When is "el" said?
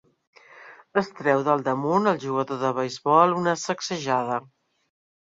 2.11-2.17